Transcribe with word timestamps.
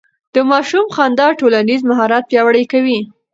د 0.33 0.35
ماشوم 0.51 0.85
خندا 0.95 1.27
ټولنيز 1.39 1.81
مهارت 1.89 2.23
پياوړی 2.29 2.63
کوي. 2.71 2.99